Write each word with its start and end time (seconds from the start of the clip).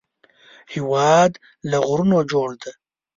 هېواد 0.73 1.31
له 1.69 1.77
غرونو 1.87 2.19
جوړ 2.31 2.49
دی 2.61 2.71